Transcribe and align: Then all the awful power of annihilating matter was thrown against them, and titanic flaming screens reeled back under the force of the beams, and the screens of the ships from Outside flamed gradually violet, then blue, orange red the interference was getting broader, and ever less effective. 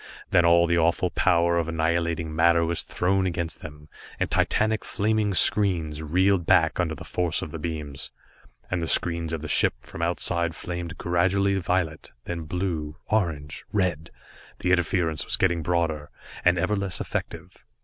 Then 0.31 0.45
all 0.45 0.65
the 0.65 0.79
awful 0.79 1.11
power 1.11 1.59
of 1.59 1.67
annihilating 1.67 2.35
matter 2.35 2.65
was 2.65 2.81
thrown 2.81 3.27
against 3.27 3.61
them, 3.61 3.87
and 4.19 4.31
titanic 4.31 4.83
flaming 4.83 5.35
screens 5.35 6.01
reeled 6.01 6.47
back 6.47 6.79
under 6.79 6.95
the 6.95 7.03
force 7.03 7.43
of 7.43 7.51
the 7.51 7.59
beams, 7.59 8.09
and 8.71 8.81
the 8.81 8.87
screens 8.87 9.31
of 9.31 9.43
the 9.43 9.47
ships 9.47 9.87
from 9.87 10.01
Outside 10.01 10.55
flamed 10.55 10.97
gradually 10.97 11.53
violet, 11.59 12.09
then 12.25 12.45
blue, 12.45 12.97
orange 13.09 13.63
red 13.71 14.09
the 14.57 14.71
interference 14.71 15.23
was 15.23 15.35
getting 15.37 15.61
broader, 15.61 16.09
and 16.43 16.57
ever 16.57 16.75
less 16.75 16.99
effective. 16.99 17.63